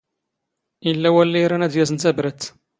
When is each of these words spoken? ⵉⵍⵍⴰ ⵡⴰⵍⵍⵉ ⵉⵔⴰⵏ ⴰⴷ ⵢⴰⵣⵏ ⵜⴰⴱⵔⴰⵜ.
ⵉⵍⵍⴰ 0.89 1.09
ⵡⴰⵍⵍⵉ 1.15 1.39
ⵉⵔⴰⵏ 1.43 1.61
ⴰⴷ 1.65 1.73
ⵢⴰⵣⵏ 1.77 1.97
ⵜⴰⴱⵔⴰⵜ. 2.01 2.41